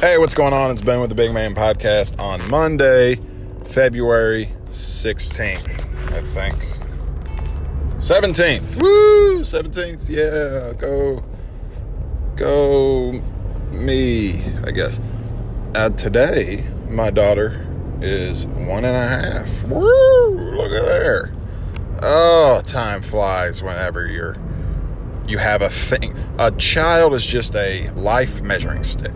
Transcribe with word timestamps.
Hey, 0.00 0.16
what's 0.16 0.32
going 0.32 0.52
on? 0.52 0.70
It's 0.70 0.80
Ben 0.80 1.00
with 1.00 1.08
the 1.08 1.16
Big 1.16 1.34
Man 1.34 1.56
Podcast 1.56 2.20
on 2.20 2.48
Monday, 2.48 3.16
February 3.70 4.48
16th, 4.70 5.58
I 6.12 6.20
think. 6.20 6.54
17th. 7.96 8.80
Woo! 8.80 9.40
17th. 9.40 10.08
Yeah, 10.08 10.72
go. 10.74 11.24
Go 12.36 13.20
me, 13.72 14.40
I 14.64 14.70
guess. 14.70 15.00
Uh, 15.74 15.88
today, 15.88 16.64
my 16.88 17.10
daughter 17.10 17.66
is 18.00 18.46
one 18.46 18.84
and 18.84 18.94
a 18.94 19.08
half. 19.08 19.64
Woo! 19.64 20.30
Look 20.30 20.70
at 20.70 20.84
there. 20.84 21.32
Oh, 22.04 22.62
time 22.64 23.02
flies 23.02 23.64
whenever 23.64 24.06
you're 24.06 24.36
you 25.26 25.38
have 25.38 25.60
a 25.60 25.68
thing. 25.68 26.14
A 26.38 26.52
child 26.52 27.14
is 27.14 27.26
just 27.26 27.56
a 27.56 27.90
life 27.90 28.40
measuring 28.42 28.84
stick. 28.84 29.12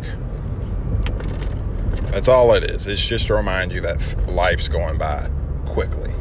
That's 2.13 2.29
all 2.29 2.53
it 2.53 2.65
is. 2.65 2.87
It's 2.87 3.05
just 3.05 3.29
to 3.29 3.35
remind 3.35 3.73
you 3.73 3.81
that 3.81 4.29
life's 4.29 4.69
going 4.69 4.99
by 4.99 5.31
quickly. 5.65 6.15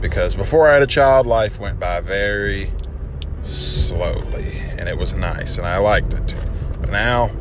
Because 0.00 0.36
before 0.36 0.68
I 0.68 0.74
had 0.74 0.82
a 0.82 0.86
child, 0.86 1.26
life 1.26 1.58
went 1.58 1.80
by 1.80 2.00
very 2.00 2.70
slowly 3.42 4.52
and 4.78 4.88
it 4.88 4.96
was 4.96 5.14
nice 5.14 5.58
and 5.58 5.66
I 5.66 5.78
liked 5.78 6.12
it. 6.14 6.36
But 6.80 6.90
now 6.90 7.32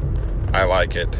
I 0.54 0.64
like 0.64 0.96
it, 0.96 1.16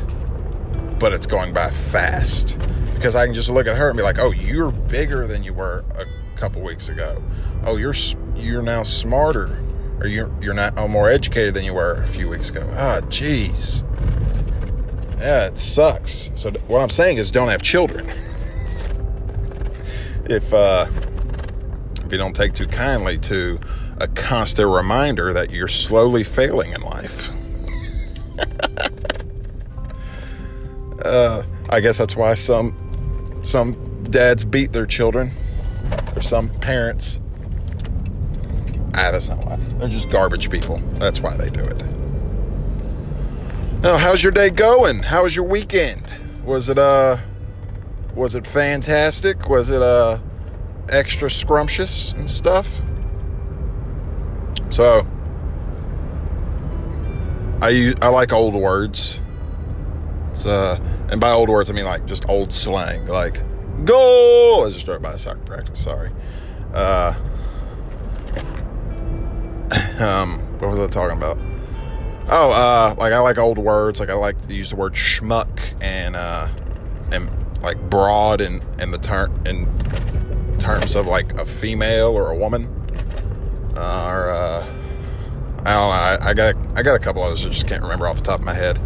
but 1.00 1.14
it's 1.14 1.28
going 1.28 1.54
by 1.54 1.70
fast. 1.70 2.60
Because 2.96 3.16
I 3.16 3.26
can 3.26 3.36
just 3.36 3.50
look 3.50 3.68
at 3.68 3.78
her 3.78 3.90
and 3.90 3.98
be 3.98 4.04
like, 4.04 4.18
"Oh, 4.18 4.32
you're 4.32 4.72
bigger 4.72 5.28
than 5.28 5.44
you 5.44 5.54
were 5.54 5.84
a 5.96 6.06
couple 6.38 6.64
weeks 6.64 6.90
ago. 6.90 7.22
Oh, 7.66 7.78
you're 7.78 7.96
you're 8.36 8.62
now 8.64 8.82
smarter, 8.82 9.60
or 10.00 10.08
you're 10.08 10.32
you're 10.42 10.56
not 10.56 10.74
oh, 10.78 10.88
more 10.88 11.10
educated 11.10 11.54
than 11.54 11.64
you 11.64 11.76
were 11.76 12.02
a 12.02 12.08
few 12.08 12.30
weeks 12.30 12.50
ago." 12.50 12.68
Ah, 12.74 12.98
oh, 12.98 13.06
jeez 13.08 13.84
yeah, 15.22 15.48
it 15.48 15.58
sucks. 15.58 16.32
So 16.36 16.52
what 16.68 16.82
I'm 16.82 16.90
saying 16.90 17.18
is, 17.18 17.32
don't 17.32 17.50
have 17.50 17.62
children. 17.62 18.08
if 20.26 20.54
uh, 20.54 20.88
if 22.04 22.12
you 22.12 22.18
don't 22.18 22.36
take 22.36 22.54
too 22.54 22.66
kindly 22.66 23.18
to 23.20 23.60
a 24.00 24.08
constant 24.08 24.70
reminder 24.70 25.34
that 25.34 25.52
you're 25.52 25.68
slowly 25.68 26.24
failing 26.24 26.74
in 26.74 26.82
life. 26.82 27.30
uh, 31.06 31.44
I 31.70 31.80
guess 31.80 32.00
that's 32.00 32.16
why 32.16 32.34
some 32.34 32.76
some 33.44 34.04
dads 34.06 34.44
beat 34.44 34.74
their 34.74 34.88
children, 34.88 35.30
or 36.16 36.22
some 36.22 36.50
parents. 36.50 37.20
Ah, 38.96 39.12
that's 39.12 39.30
not 39.30 39.46
why. 39.46 39.56
They're 39.78 39.88
just 39.88 40.10
garbage 40.10 40.50
people. 40.50 40.78
That's 40.96 41.22
why 41.22 41.38
they 41.38 41.50
do 41.50 41.64
it. 41.64 42.01
Now, 43.82 43.98
how's 43.98 44.22
your 44.22 44.32
day 44.32 44.52
going? 44.52 45.02
How 45.02 45.24
was 45.24 45.36
your 45.36 45.46
weekend? 45.46 46.04
Was 46.44 46.70
it 46.70 46.78
uh 46.78 47.18
was 48.14 48.36
it 48.36 48.46
fantastic? 48.46 49.50
Was 49.50 49.70
it 49.70 49.82
uh 49.82 50.20
extra 50.88 51.32
scrumptious 51.32 52.14
and 52.14 52.30
stuff? 52.30 52.80
So 54.70 55.08
I 57.64 57.96
I 58.04 58.10
like 58.10 58.32
old 58.32 58.54
words. 58.54 59.20
It's 60.30 60.46
uh 60.46 60.80
and 61.10 61.20
by 61.20 61.32
old 61.32 61.50
words 61.50 61.72
I 61.72 61.74
mean 61.74 61.86
like 61.86 62.06
just 62.06 62.30
old 62.30 62.54
slang 62.54 63.08
like 63.08 63.42
go 63.84 64.64
I 64.64 64.70
just 64.70 64.82
started 64.82 65.02
by 65.02 65.14
soccer 65.14 65.40
practice, 65.40 65.80
sorry. 65.80 66.12
Uh 66.72 67.16
um 70.00 70.38
what 70.60 70.70
was 70.70 70.80
I 70.80 70.86
talking 70.86 71.18
about? 71.18 71.40
Oh, 72.30 72.52
uh, 72.52 72.96
like 72.98 73.14
I 73.14 73.20
like 73.20 73.38
old 73.38 73.58
words. 73.58 74.00
Like 74.00 74.10
I 74.10 74.14
like 74.14 74.40
to 74.42 74.54
use 74.54 74.70
the 74.70 74.76
word 74.76 74.94
schmuck 74.94 75.50
and 75.82 76.16
uh, 76.16 76.48
and 77.12 77.30
like 77.62 77.90
broad 77.90 78.42
and 78.42 78.64
in 78.80 78.92
the 78.92 78.98
term 78.98 79.34
in 79.46 79.68
terms 80.58 80.96
of 80.96 81.08
like 81.08 81.38
a 81.40 81.46
female 81.46 82.16
or 82.18 82.30
a 82.30 82.36
woman. 82.36 82.68
Uh, 83.76 84.08
or 84.10 84.30
uh, 84.32 84.66
I 85.60 85.64
don't 85.64 85.66
know. 85.66 85.70
I, 85.70 86.30
I, 86.30 86.34
got 86.34 86.56
I 86.76 86.84
got 86.84 86.96
a 86.96 87.00
couple 87.00 87.24
others 87.24 87.46
I 87.46 87.50
just 87.50 87.68
can't 87.68 87.82
remember 87.82 88.08
off 88.08 88.18
the 88.18 88.24
top 88.24 88.40
of 88.40 88.46
my 88.46 88.54
head. 88.54 88.80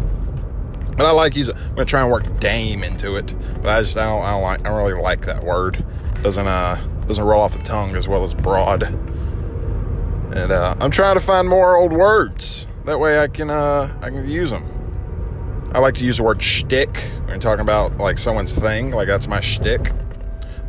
But 0.96 1.04
I 1.04 1.10
like 1.10 1.36
using. 1.36 1.54
I'm 1.56 1.74
gonna 1.74 1.84
try 1.84 2.02
and 2.02 2.10
work 2.10 2.40
dame 2.40 2.82
into 2.82 3.16
it. 3.16 3.34
But 3.62 3.68
I 3.68 3.80
just 3.80 3.96
I 3.96 4.04
don't 4.06 4.22
I 4.22 4.30
don't 4.30 4.42
like 4.42 4.60
I 4.60 4.70
don't 4.70 4.78
really 4.78 5.00
like 5.00 5.26
that 5.26 5.44
word. 5.44 5.84
Doesn't 6.22 6.46
uh 6.46 6.76
doesn't 7.06 7.24
roll 7.24 7.42
off 7.42 7.52
the 7.52 7.62
tongue 7.62 7.94
as 7.94 8.08
well 8.08 8.24
as 8.24 8.34
broad. 8.34 8.82
And 8.82 10.52
uh, 10.52 10.74
I'm 10.80 10.90
trying 10.90 11.16
to 11.16 11.22
find 11.22 11.48
more 11.48 11.76
old 11.76 11.92
words. 11.92 12.65
That 12.86 13.00
way 13.00 13.18
I 13.18 13.26
can 13.26 13.50
uh, 13.50 13.92
I 14.00 14.10
can 14.10 14.28
use 14.28 14.50
them. 14.50 14.64
I 15.74 15.80
like 15.80 15.94
to 15.94 16.04
use 16.04 16.18
the 16.18 16.22
word 16.22 16.40
shtick 16.40 16.96
when 17.26 17.40
talking 17.40 17.60
about 17.60 17.98
like 17.98 18.16
someone's 18.16 18.54
thing. 18.56 18.92
Like 18.92 19.08
that's 19.08 19.26
my 19.26 19.40
shtick. 19.40 19.90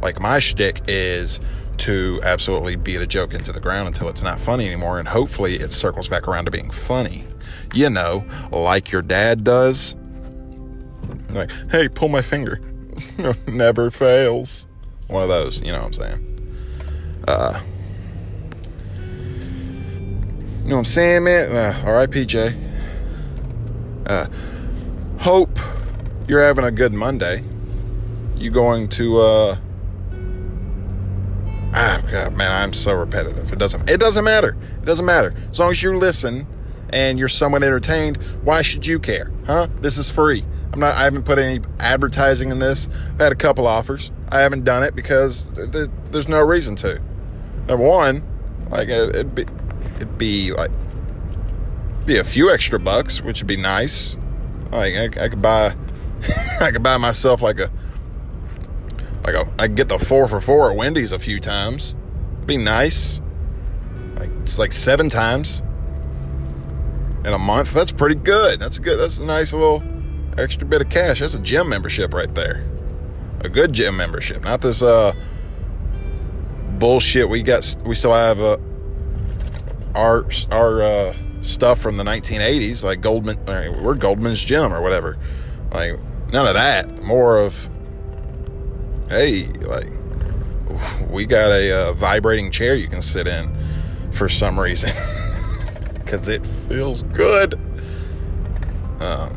Like 0.01 0.19
my 0.19 0.39
shtick 0.39 0.81
is 0.87 1.39
to 1.77 2.19
absolutely 2.23 2.75
beat 2.75 3.01
a 3.01 3.05
joke 3.05 3.35
into 3.35 3.51
the 3.51 3.59
ground 3.59 3.87
until 3.87 4.09
it's 4.09 4.23
not 4.23 4.41
funny 4.41 4.65
anymore, 4.65 4.97
and 4.97 5.07
hopefully 5.07 5.57
it 5.57 5.71
circles 5.71 6.07
back 6.07 6.27
around 6.27 6.45
to 6.45 6.51
being 6.51 6.71
funny. 6.71 7.23
You 7.75 7.91
know, 7.91 8.25
like 8.51 8.91
your 8.91 9.03
dad 9.03 9.43
does. 9.43 9.95
Like, 11.29 11.51
hey, 11.69 11.87
pull 11.87 12.09
my 12.09 12.23
finger. 12.23 12.59
Never 13.47 13.91
fails. 13.91 14.65
One 15.07 15.21
of 15.21 15.29
those. 15.29 15.61
You 15.61 15.71
know 15.71 15.83
what 15.83 15.85
I'm 15.85 15.93
saying? 15.93 17.23
Uh, 17.27 17.61
know 20.67 20.75
what 20.75 20.79
I'm 20.79 20.85
saying, 20.85 21.23
man? 21.23 21.55
Uh, 21.55 21.83
R.I.P. 21.85 22.25
Jay. 22.25 22.53
Uh, 24.05 24.27
hope 25.17 25.57
you're 26.27 26.43
having 26.43 26.65
a 26.65 26.71
good 26.71 26.93
Monday. 26.93 27.41
You 28.35 28.51
going 28.51 28.89
to 28.89 29.19
uh 29.19 29.57
Ah 31.73 32.01
God, 32.11 32.35
man, 32.35 32.51
I'm 32.51 32.73
so 32.73 32.93
repetitive. 32.93 33.51
It 33.51 33.59
doesn't 33.59 33.89
it 33.89 33.99
doesn't 33.99 34.25
matter. 34.25 34.57
It 34.81 34.85
doesn't 34.85 35.05
matter. 35.05 35.33
As 35.49 35.59
long 35.59 35.71
as 35.71 35.81
you 35.81 35.95
listen 35.95 36.45
and 36.89 37.17
you're 37.17 37.29
somewhat 37.29 37.63
entertained, 37.63 38.17
why 38.43 38.61
should 38.61 38.85
you 38.85 38.99
care? 38.99 39.31
Huh? 39.45 39.67
This 39.81 39.97
is 39.97 40.09
free. 40.09 40.43
I'm 40.73 40.79
not 40.81 40.95
I 40.95 41.05
haven't 41.05 41.23
put 41.23 41.39
any 41.39 41.61
advertising 41.79 42.49
in 42.49 42.59
this. 42.59 42.89
I've 43.13 43.19
had 43.19 43.31
a 43.31 43.35
couple 43.35 43.67
offers. 43.67 44.11
I 44.29 44.39
haven't 44.39 44.65
done 44.65 44.83
it 44.83 44.95
because 44.95 45.45
th- 45.53 45.71
th- 45.71 45.89
there's 46.11 46.27
no 46.27 46.41
reason 46.41 46.75
to. 46.77 47.01
Number 47.67 47.85
one, 47.85 48.23
like 48.69 48.89
it, 48.89 49.15
it'd 49.15 49.35
be 49.35 49.45
it'd 49.95 50.17
be 50.17 50.51
like 50.51 50.71
be 52.07 52.17
a 52.17 52.23
few 52.23 52.49
extra 52.51 52.79
bucks, 52.79 53.21
which 53.21 53.41
would 53.41 53.47
be 53.47 53.57
nice. 53.57 54.17
Like 54.71 54.95
I, 54.95 55.25
I 55.25 55.29
could 55.29 55.41
buy, 55.41 55.75
I 56.61 56.71
could 56.71 56.81
buy 56.81 56.97
myself 56.97 57.41
like 57.41 57.59
a, 57.59 57.69
like 59.23 59.35
a, 59.35 59.45
I 59.59 59.67
could 59.67 59.75
get 59.75 59.89
the 59.89 59.99
four 59.99 60.27
for 60.27 60.41
four 60.41 60.71
at 60.71 60.77
Wendy's 60.77 61.11
a 61.11 61.19
few 61.19 61.39
times. 61.39 61.95
It'd 62.33 62.47
be 62.47 62.57
nice. 62.57 63.21
Like 64.15 64.29
it's 64.39 64.57
like 64.57 64.71
seven 64.71 65.09
times 65.09 65.61
in 67.25 67.33
a 67.33 67.37
month. 67.37 67.73
That's 67.73 67.91
pretty 67.91 68.15
good. 68.15 68.59
That's 68.59 68.79
good. 68.79 68.97
That's 68.97 69.19
a 69.19 69.25
nice 69.25 69.53
little 69.53 69.83
extra 70.37 70.65
bit 70.65 70.81
of 70.81 70.89
cash. 70.89 71.19
That's 71.19 71.35
a 71.35 71.39
gym 71.39 71.67
membership 71.69 72.13
right 72.13 72.33
there. 72.33 72.63
A 73.41 73.49
good 73.49 73.73
gym 73.73 73.97
membership, 73.97 74.43
not 74.43 74.61
this 74.61 74.81
uh 74.81 75.13
bullshit 76.79 77.27
we 77.27 77.43
got. 77.43 77.75
We 77.85 77.95
still 77.95 78.13
have 78.13 78.39
a 78.39 78.59
our 79.97 80.25
our 80.51 80.81
uh, 80.83 81.15
stuff 81.41 81.79
from 81.79 81.97
the 81.97 82.03
1980s, 82.03 82.83
like 82.83 83.01
Goldman, 83.01 83.43
we're 83.45 83.95
Goldman's 83.95 84.43
Gym 84.43 84.71
or 84.71 84.81
whatever. 84.81 85.17
Like 85.71 85.99
none 86.31 86.47
of 86.47 86.53
that. 86.53 87.01
More 87.03 87.37
of, 87.39 87.67
hey, 89.09 89.47
like 89.61 89.89
we 91.09 91.25
got 91.25 91.51
a 91.51 91.71
uh, 91.71 91.93
vibrating 91.93 92.51
chair 92.51 92.75
you 92.75 92.87
can 92.87 93.01
sit 93.01 93.27
in 93.27 93.51
for 94.11 94.29
some 94.29 94.59
reason 94.59 94.91
because 95.95 96.27
it 96.27 96.45
feels 96.45 97.01
good. 97.03 97.55
Um, 98.99 99.33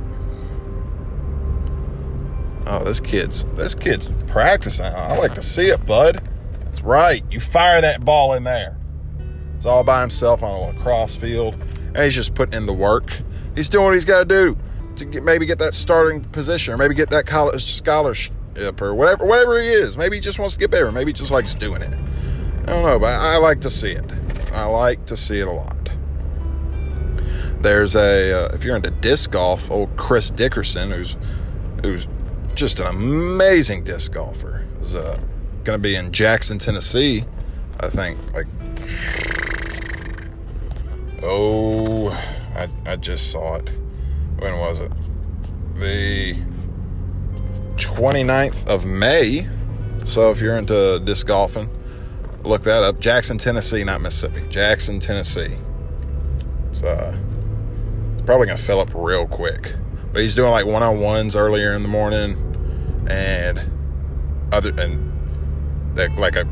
oh, 2.67 2.85
this 2.85 3.01
kid's 3.01 3.45
this 3.55 3.75
kid's 3.75 4.11
practicing. 4.27 4.87
I 4.87 5.17
like 5.17 5.35
to 5.35 5.43
see 5.43 5.69
it, 5.69 5.87
bud. 5.87 6.23
That's 6.65 6.83
right. 6.83 7.25
You 7.31 7.41
fire 7.41 7.81
that 7.81 8.05
ball 8.05 8.35
in 8.35 8.45
there. 8.45 8.80
He's 9.61 9.67
all 9.67 9.85
by 9.85 10.01
himself 10.01 10.43
on 10.43 10.51
a 10.51 10.59
lacrosse 10.73 11.15
field, 11.15 11.55
and 11.89 11.99
he's 11.99 12.15
just 12.15 12.35
putting 12.35 12.55
in 12.55 12.65
the 12.65 12.73
work. 12.73 13.12
He's 13.55 13.69
doing 13.69 13.85
what 13.85 13.93
he's 13.93 14.07
got 14.07 14.21
to 14.21 14.25
do 14.25 14.57
to 14.97 15.05
get, 15.05 15.23
maybe 15.23 15.45
get 15.45 15.59
that 15.59 15.75
starting 15.75 16.23
position, 16.23 16.73
or 16.73 16.79
maybe 16.79 16.95
get 16.95 17.11
that 17.11 17.27
college 17.27 17.62
scholarship, 17.71 18.33
or 18.81 18.95
whatever, 18.95 19.27
whatever 19.27 19.61
he 19.61 19.69
is. 19.69 19.99
Maybe 19.99 20.17
he 20.17 20.21
just 20.23 20.39
wants 20.39 20.55
to 20.55 20.61
get 20.61 20.71
better. 20.71 20.91
Maybe 20.91 21.11
he 21.11 21.12
just 21.12 21.31
likes 21.31 21.55
doing 21.55 21.83
it. 21.83 21.93
I 21.93 22.67
don't 22.69 22.85
know, 22.85 22.99
but 22.99 23.12
I, 23.12 23.37
like 23.37 23.61
to 23.61 23.69
see 23.69 23.93
it. 23.93 24.05
I 24.55 24.65
like 24.65 25.05
to 25.05 25.17
see 25.17 25.41
it 25.41 25.47
a 25.47 25.51
lot. 25.51 25.77
There's 27.61 27.97
a 27.97 28.33
uh, 28.33 28.55
if 28.55 28.65
you're 28.65 28.77
into 28.77 28.91
disc 28.91 29.31
golf, 29.31 29.71
old 29.71 29.95
Chris 29.99 30.31
Dickerson, 30.31 30.91
who's 30.91 31.19
who's 31.83 32.09
just 32.55 32.81
an 32.81 32.87
amazing 32.87 33.85
disc 33.85 34.15
golfer, 34.15 34.65
is 34.81 34.97
uh, 34.97 35.21
going 35.65 35.79
to 35.79 35.83
be 35.83 35.97
in 35.97 36.12
Jackson, 36.12 36.59
Tennessee. 36.59 37.25
I 37.81 37.91
think 37.91 38.17
like 38.33 38.47
Oh, 41.23 42.11
I, 42.55 42.69
I 42.87 42.97
just 42.97 43.31
saw 43.31 43.57
it. 43.57 43.71
When 44.39 44.59
was 44.59 44.81
it? 44.81 44.93
the 45.81 46.35
29th 47.77 48.67
of 48.69 48.85
May. 48.85 49.49
So 50.05 50.31
if 50.31 50.41
you're 50.41 50.57
into 50.57 51.01
disc 51.01 51.27
golfing, 51.27 51.69
look 52.43 52.63
that 52.63 52.83
up. 52.83 53.01
Jackson, 53.01 53.39
Tennessee, 53.39 53.83
not 53.83 54.01
Mississippi. 54.01 54.47
Jackson, 54.49 55.01
Tennessee. 55.01 55.57
It's, 56.69 56.83
uh, 56.83 57.19
it's 58.13 58.23
probably 58.23 58.47
going 58.47 58.59
to 58.59 58.65
fill 58.65 58.81
up 58.81 58.91
real 58.95 59.27
quick. 59.27 59.75
But 60.13 60.23
he's 60.23 60.35
doing 60.35 60.51
like 60.51 60.67
one 60.67 60.83
on 60.83 61.01
ones 61.01 61.35
earlier 61.35 61.73
in 61.73 61.83
the 61.83 61.89
morning 61.89 62.37
and 63.09 63.61
other, 64.53 64.73
and 64.79 65.09
like 66.19 66.37
a 66.37 66.45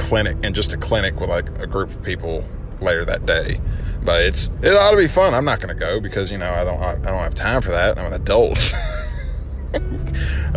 clinic 0.00 0.36
and 0.42 0.54
just 0.54 0.72
a 0.72 0.76
clinic 0.76 1.20
with 1.20 1.30
like 1.30 1.48
a 1.60 1.66
group 1.66 1.90
of 1.90 2.02
people 2.02 2.44
later 2.80 3.04
that 3.04 3.26
day. 3.26 3.58
But 4.02 4.22
it's 4.22 4.50
it 4.62 4.74
ought 4.74 4.92
to 4.92 4.96
be 4.96 5.08
fun. 5.08 5.34
I'm 5.34 5.44
not 5.44 5.60
going 5.60 5.68
to 5.68 5.78
go 5.78 6.00
because 6.00 6.30
you 6.30 6.38
know 6.38 6.50
I 6.50 6.64
don't 6.64 6.80
I 6.80 6.94
don't 6.94 7.22
have 7.22 7.34
time 7.34 7.62
for 7.62 7.70
that. 7.70 7.98
I'm 7.98 8.12
an 8.12 8.20
adult. 8.20 8.58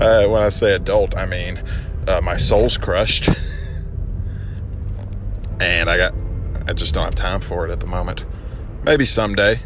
uh, 0.01 0.27
when 0.27 0.41
I 0.41 0.49
say 0.49 0.73
adult, 0.73 1.17
I 1.17 1.25
mean 1.25 1.61
uh, 2.07 2.21
my 2.23 2.37
soul's 2.37 2.77
crushed, 2.77 3.29
and 5.59 5.89
I 5.89 5.97
got 5.97 6.13
I 6.67 6.73
just 6.73 6.93
don't 6.93 7.03
have 7.03 7.15
time 7.15 7.41
for 7.41 7.67
it 7.67 7.71
at 7.71 7.79
the 7.79 7.87
moment. 7.87 8.25
Maybe 8.83 9.05
someday. 9.05 9.59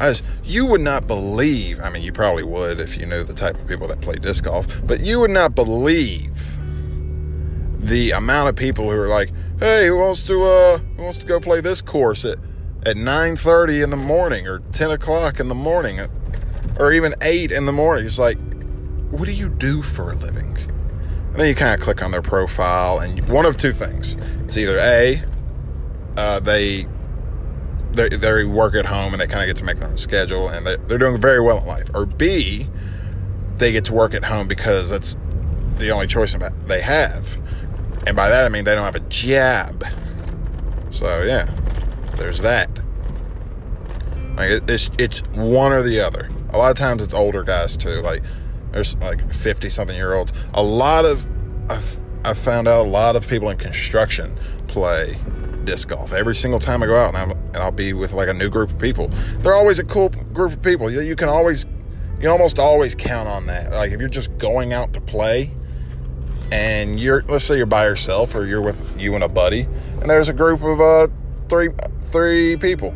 I 0.00 0.10
just, 0.10 0.24
you 0.42 0.66
would 0.66 0.80
not 0.80 1.06
believe. 1.06 1.78
I 1.80 1.88
mean, 1.88 2.02
you 2.02 2.12
probably 2.12 2.42
would 2.42 2.80
if 2.80 2.96
you 2.96 3.06
knew 3.06 3.22
the 3.22 3.32
type 3.32 3.54
of 3.54 3.68
people 3.68 3.86
that 3.88 4.00
play 4.00 4.16
disc 4.16 4.44
golf, 4.44 4.66
but 4.84 5.00
you 5.00 5.20
would 5.20 5.30
not 5.30 5.54
believe 5.54 6.53
the 7.84 8.12
amount 8.12 8.48
of 8.48 8.56
people 8.56 8.90
who 8.90 8.98
are 8.98 9.08
like, 9.08 9.30
"Hey, 9.58 9.86
who 9.86 9.98
wants 9.98 10.24
to 10.24 10.42
uh, 10.42 10.78
who 10.96 11.02
wants 11.02 11.18
to 11.18 11.26
go 11.26 11.38
play 11.38 11.60
this 11.60 11.82
course 11.82 12.24
at 12.24 12.38
at 12.86 12.96
9:30 12.96 13.82
in 13.82 13.90
the 13.90 13.96
morning 13.96 14.46
or 14.46 14.60
10 14.72 14.90
o'clock 14.90 15.38
in 15.40 15.48
the 15.48 15.54
morning, 15.54 16.00
or 16.78 16.92
even 16.92 17.14
8 17.20 17.52
in 17.52 17.66
the 17.66 17.72
morning?" 17.72 18.04
It's 18.04 18.18
like, 18.18 18.38
what 19.10 19.26
do 19.26 19.32
you 19.32 19.48
do 19.48 19.82
for 19.82 20.12
a 20.12 20.16
living? 20.16 20.56
And 20.56 21.36
then 21.36 21.48
you 21.48 21.54
kind 21.54 21.74
of 21.74 21.80
click 21.80 22.02
on 22.02 22.10
their 22.10 22.22
profile, 22.22 23.00
and 23.00 23.28
one 23.28 23.44
of 23.44 23.56
two 23.56 23.72
things: 23.72 24.16
it's 24.44 24.56
either 24.56 24.78
a 24.78 25.22
uh, 26.16 26.40
they 26.40 26.86
they 27.92 28.08
they 28.08 28.44
work 28.44 28.74
at 28.74 28.86
home 28.86 29.12
and 29.12 29.20
they 29.20 29.26
kind 29.26 29.42
of 29.42 29.46
get 29.48 29.56
to 29.56 29.64
make 29.64 29.76
their 29.78 29.88
own 29.88 29.98
schedule, 29.98 30.48
and 30.48 30.66
they, 30.66 30.76
they're 30.88 30.98
doing 30.98 31.20
very 31.20 31.40
well 31.40 31.58
in 31.58 31.66
life, 31.66 31.90
or 31.94 32.06
b 32.06 32.66
they 33.58 33.70
get 33.70 33.84
to 33.84 33.92
work 33.92 34.14
at 34.14 34.24
home 34.24 34.48
because 34.48 34.90
that's 34.90 35.16
the 35.76 35.90
only 35.90 36.06
choice 36.06 36.36
they 36.66 36.80
have 36.80 37.38
and 38.06 38.16
by 38.16 38.28
that 38.28 38.44
I 38.44 38.48
mean 38.48 38.64
they 38.64 38.74
don't 38.74 38.84
have 38.84 38.96
a 38.96 39.08
job. 39.08 39.84
So 40.90 41.22
yeah, 41.22 41.48
there's 42.16 42.40
that. 42.40 42.70
Like 44.36 44.62
it's 44.68 44.90
it's 44.98 45.20
one 45.28 45.72
or 45.72 45.82
the 45.82 46.00
other. 46.00 46.28
A 46.50 46.58
lot 46.58 46.70
of 46.70 46.76
times 46.76 47.02
it's 47.02 47.14
older 47.14 47.42
guys 47.42 47.76
too. 47.76 48.00
Like 48.00 48.22
there's 48.72 48.96
like 48.98 49.32
50 49.32 49.68
something 49.68 49.96
year 49.96 50.14
olds. 50.14 50.32
A 50.54 50.62
lot 50.62 51.04
of 51.04 51.24
I've, 51.70 51.98
I've 52.24 52.38
found 52.38 52.68
out 52.68 52.84
a 52.84 52.88
lot 52.88 53.16
of 53.16 53.26
people 53.26 53.50
in 53.50 53.56
construction 53.56 54.36
play 54.66 55.16
disc 55.64 55.88
golf 55.88 56.12
every 56.12 56.34
single 56.34 56.60
time 56.60 56.82
I 56.82 56.86
go 56.86 56.96
out 56.96 57.14
and, 57.14 57.16
I'm, 57.16 57.30
and 57.30 57.56
I'll 57.56 57.70
be 57.70 57.92
with 57.92 58.12
like 58.12 58.28
a 58.28 58.34
new 58.34 58.50
group 58.50 58.70
of 58.70 58.78
people. 58.78 59.08
They're 59.38 59.54
always 59.54 59.78
a 59.78 59.84
cool 59.84 60.10
group 60.10 60.52
of 60.52 60.62
people. 60.62 60.90
You, 60.90 61.00
you 61.00 61.16
can 61.16 61.28
always 61.28 61.64
you 62.14 62.20
can 62.20 62.30
almost 62.30 62.58
always 62.58 62.94
count 62.94 63.28
on 63.28 63.46
that. 63.46 63.72
Like 63.72 63.92
if 63.92 64.00
you're 64.00 64.08
just 64.08 64.36
going 64.38 64.72
out 64.72 64.92
to 64.94 65.00
play, 65.00 65.50
and 66.52 67.00
you're 67.00 67.22
let's 67.24 67.44
say 67.44 67.56
you're 67.56 67.66
by 67.66 67.84
yourself 67.84 68.34
or 68.34 68.46
you're 68.46 68.60
with 68.60 69.00
you 69.00 69.14
and 69.14 69.24
a 69.24 69.28
buddy 69.28 69.62
and 70.00 70.10
there's 70.10 70.28
a 70.28 70.32
group 70.32 70.62
of 70.62 70.80
uh 70.80 71.08
three 71.48 71.68
three 72.04 72.56
people. 72.56 72.94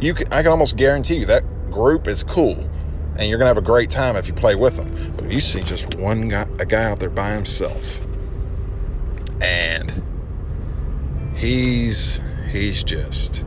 You 0.00 0.14
can 0.14 0.32
i 0.32 0.42
can 0.42 0.48
almost 0.48 0.76
guarantee 0.76 1.16
you 1.16 1.26
that 1.26 1.44
group 1.70 2.08
is 2.08 2.22
cool 2.22 2.68
and 3.16 3.28
you're 3.28 3.38
gonna 3.38 3.48
have 3.48 3.58
a 3.58 3.62
great 3.62 3.90
time 3.90 4.16
if 4.16 4.28
you 4.28 4.34
play 4.34 4.54
with 4.54 4.76
them. 4.76 5.12
But 5.16 5.26
if 5.26 5.32
you 5.32 5.40
see 5.40 5.60
just 5.60 5.94
one 5.96 6.28
guy 6.28 6.46
a 6.58 6.66
guy 6.66 6.84
out 6.84 7.00
there 7.00 7.10
by 7.10 7.32
himself 7.32 8.00
and 9.40 9.92
he's 11.34 12.20
he's 12.50 12.82
just 12.82 13.44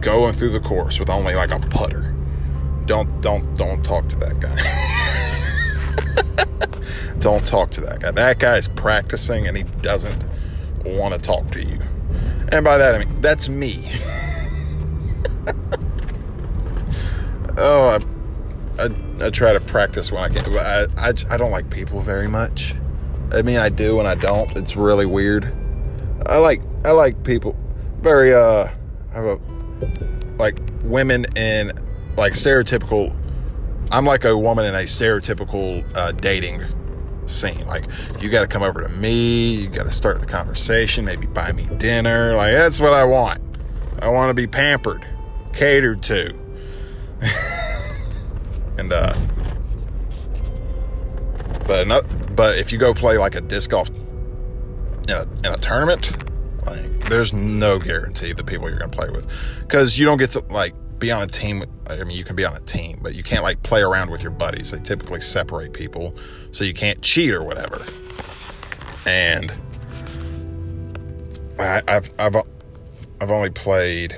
going 0.00 0.34
through 0.34 0.50
the 0.50 0.60
course 0.60 1.00
with 1.00 1.10
only 1.10 1.34
like 1.34 1.50
a 1.50 1.58
putter. 1.58 2.14
Don't 2.86 3.20
don't 3.20 3.54
don't 3.56 3.84
talk 3.84 4.08
to 4.08 4.16
that 4.18 4.40
guy 4.40 4.56
Don't 7.20 7.46
talk 7.46 7.70
to 7.72 7.80
that 7.82 8.00
guy. 8.00 8.10
That 8.12 8.38
guy's 8.38 8.68
practicing 8.68 9.46
and 9.46 9.56
he 9.56 9.64
doesn't 9.82 10.24
want 10.84 11.14
to 11.14 11.20
talk 11.20 11.50
to 11.52 11.62
you. 11.62 11.78
And 12.52 12.64
by 12.64 12.78
that, 12.78 12.94
I 12.94 12.98
mean, 13.04 13.20
that's 13.20 13.48
me. 13.48 13.84
oh, 17.58 17.98
I, 18.78 18.82
I, 18.82 18.88
I, 19.26 19.30
try 19.30 19.52
to 19.52 19.60
practice 19.60 20.10
when 20.10 20.22
I 20.22 20.28
can. 20.28 20.56
I, 20.56 20.86
I, 20.96 21.12
I 21.30 21.36
don't 21.36 21.50
like 21.50 21.68
people 21.70 22.00
very 22.00 22.28
much. 22.28 22.74
I 23.32 23.42
mean, 23.42 23.58
I 23.58 23.68
do 23.68 23.98
and 23.98 24.08
I 24.08 24.14
don't. 24.14 24.56
It's 24.56 24.76
really 24.76 25.06
weird. 25.06 25.52
I 26.26 26.38
like 26.38 26.62
I 26.84 26.92
like 26.92 27.24
people 27.24 27.56
very 28.00 28.32
uh 28.34 28.68
have 29.12 29.24
a 29.24 29.38
like 30.38 30.58
women 30.82 31.26
in 31.36 31.72
like 32.16 32.32
stereotypical 32.34 33.14
I'm 33.90 34.04
like 34.04 34.24
a 34.24 34.36
woman 34.36 34.66
in 34.66 34.74
a 34.74 34.82
stereotypical 34.84 35.84
uh, 35.96 36.12
dating 36.12 36.62
scene. 37.28 37.66
Like, 37.66 37.84
you 38.20 38.30
got 38.30 38.42
to 38.42 38.46
come 38.46 38.62
over 38.62 38.82
to 38.82 38.88
me, 38.88 39.54
you 39.56 39.68
got 39.68 39.86
to 39.86 39.90
start 39.90 40.20
the 40.20 40.26
conversation, 40.26 41.04
maybe 41.04 41.26
buy 41.26 41.52
me 41.52 41.68
dinner. 41.78 42.34
Like, 42.34 42.52
that's 42.52 42.80
what 42.80 42.92
I 42.92 43.04
want. 43.04 43.40
I 44.00 44.08
want 44.08 44.30
to 44.30 44.34
be 44.34 44.46
pampered, 44.46 45.06
catered 45.52 46.02
to. 46.04 46.38
and, 48.78 48.92
uh, 48.92 49.14
but 51.66 51.86
not, 51.86 52.04
but 52.34 52.58
if 52.58 52.72
you 52.72 52.78
go 52.78 52.94
play 52.94 53.18
like 53.18 53.34
a 53.34 53.40
disc 53.40 53.70
golf 53.70 53.88
in 53.90 55.10
a, 55.10 55.22
in 55.44 55.52
a 55.52 55.56
tournament, 55.58 56.10
like, 56.66 57.08
there's 57.08 57.32
no 57.32 57.78
guarantee 57.78 58.32
the 58.32 58.44
people 58.44 58.68
you're 58.68 58.78
going 58.78 58.90
to 58.90 58.96
play 58.96 59.10
with 59.10 59.26
because 59.60 59.98
you 59.98 60.04
don't 60.04 60.18
get 60.18 60.30
to 60.30 60.40
like 60.50 60.74
be 60.98 61.10
on 61.10 61.22
a 61.22 61.26
team. 61.26 61.64
I 61.88 62.02
mean, 62.04 62.16
you 62.16 62.24
can 62.24 62.36
be 62.36 62.44
on 62.44 62.56
a 62.56 62.60
team, 62.60 62.98
but 63.02 63.14
you 63.14 63.22
can't 63.22 63.42
like 63.42 63.62
play 63.62 63.82
around 63.82 64.10
with 64.10 64.22
your 64.22 64.30
buddies. 64.30 64.70
They 64.70 64.80
typically 64.80 65.20
separate 65.20 65.72
people, 65.72 66.14
so 66.52 66.64
you 66.64 66.74
can't 66.74 67.00
cheat 67.02 67.32
or 67.32 67.42
whatever. 67.42 67.84
And 69.06 69.52
I, 71.58 71.82
have 71.88 72.10
I've 72.18 72.36
I've 73.20 73.30
only 73.30 73.50
played. 73.50 74.16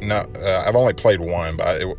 No, 0.00 0.16
uh, 0.16 0.64
I've 0.66 0.76
only 0.76 0.94
played 0.94 1.20
one, 1.20 1.56
but 1.56 1.80
it, 1.80 1.98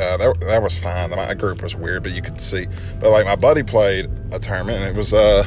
uh, 0.00 0.16
that, 0.16 0.40
that 0.40 0.62
was 0.62 0.76
fine. 0.76 1.10
My 1.10 1.34
group 1.34 1.62
was 1.62 1.74
weird, 1.76 2.02
but 2.02 2.12
you 2.12 2.22
could 2.22 2.40
see. 2.40 2.66
But 3.00 3.10
like 3.10 3.26
my 3.26 3.36
buddy 3.36 3.62
played 3.62 4.10
a 4.32 4.38
tournament, 4.38 4.78
and 4.78 4.88
it 4.88 4.96
was 4.96 5.12
uh 5.12 5.44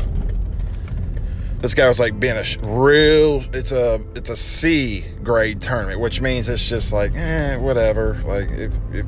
this 1.67 1.74
guy 1.74 1.89
was 1.89 2.00
like 2.00 2.17
being 2.17 2.38
a 2.38 2.45
real 2.65 3.43
it's 3.53 3.74
a 3.74 4.01
it's 4.15 4.29
a 4.29 4.38
c 4.38 5.03
grade 5.21 5.62
tournament 5.62 6.00
which 6.00 6.21
means 6.21 6.47
it's 6.47 6.69
just 6.69 6.93
like 6.93 7.13
eh, 7.13 7.57
whatever. 7.57 8.13
Like 8.24 8.50
if, 8.51 8.71
if 8.93 9.05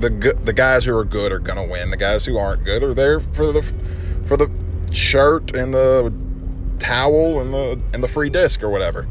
the 0.00 0.36
the 0.42 0.52
guys 0.52 0.84
who 0.84 0.96
are 0.96 1.04
good 1.04 1.30
are 1.30 1.38
gonna 1.38 1.64
win. 1.64 1.90
The 1.90 1.96
guys 1.96 2.26
who 2.26 2.38
aren't 2.38 2.64
good 2.64 2.82
are 2.82 2.92
there 2.92 3.20
for 3.20 3.52
the 3.52 3.62
for 4.26 4.36
the 4.36 4.50
shirt 4.90 5.54
and 5.54 5.72
the 5.72 6.12
towel 6.80 7.40
and 7.40 7.54
the 7.54 7.80
and 7.94 8.02
the 8.02 8.08
free 8.08 8.30
disc 8.30 8.64
or 8.64 8.68
whatever. 8.68 9.06